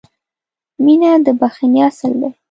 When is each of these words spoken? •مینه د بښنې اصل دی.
•مینه 0.83 1.11
د 1.25 1.27
بښنې 1.39 1.79
اصل 1.89 2.11
دی. 2.21 2.29